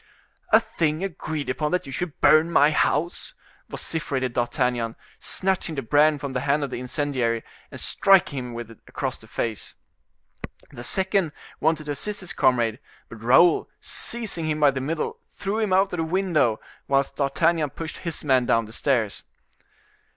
"A 0.51 0.59
thing 0.59 1.03
agreed 1.03 1.47
upon 1.47 1.71
that 1.73 1.85
you 1.85 1.91
should 1.91 2.19
burn 2.21 2.49
my 2.51 2.71
house!" 2.71 3.35
vociferated 3.69 4.33
D'Artagnan, 4.33 4.95
snatching 5.19 5.75
the 5.75 5.83
brand 5.83 6.21
from 6.21 6.33
the 6.33 6.39
hand 6.39 6.63
of 6.63 6.71
the 6.71 6.79
incendiary, 6.79 7.43
and 7.69 7.79
striking 7.79 8.39
him 8.39 8.53
with 8.55 8.71
it 8.71 8.79
across 8.87 9.17
the 9.17 9.27
face. 9.27 9.75
The 10.71 10.83
second 10.83 11.33
wanted 11.59 11.83
to 11.85 11.91
assist 11.91 12.21
his 12.21 12.33
comrade, 12.33 12.79
but 13.09 13.21
Raoul, 13.21 13.69
seizing 13.79 14.45
him 14.49 14.59
by 14.59 14.71
the 14.71 14.81
middle, 14.81 15.19
threw 15.29 15.59
him 15.59 15.71
out 15.71 15.93
of 15.93 15.97
the 15.97 16.03
window, 16.03 16.59
whilst 16.87 17.17
D'Artagnan 17.17 17.69
pushed 17.69 17.97
his 17.99 18.23
man 18.23 18.47
down 18.47 18.65
the 18.65 18.73
stairs. 18.73 19.21